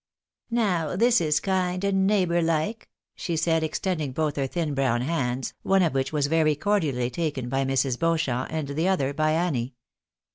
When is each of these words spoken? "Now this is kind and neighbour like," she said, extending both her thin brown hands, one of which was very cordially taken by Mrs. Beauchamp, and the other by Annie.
"Now 0.49 0.95
this 0.95 1.21
is 1.21 1.39
kind 1.39 1.83
and 1.83 2.07
neighbour 2.07 2.41
like," 2.41 2.89
she 3.13 3.37
said, 3.37 3.61
extending 3.63 4.13
both 4.13 4.35
her 4.35 4.47
thin 4.47 4.73
brown 4.73 5.01
hands, 5.01 5.53
one 5.61 5.83
of 5.83 5.93
which 5.93 6.11
was 6.11 6.25
very 6.25 6.55
cordially 6.55 7.11
taken 7.11 7.49
by 7.49 7.65
Mrs. 7.65 7.99
Beauchamp, 7.99 8.51
and 8.51 8.69
the 8.69 8.87
other 8.87 9.13
by 9.13 9.33
Annie. 9.33 9.75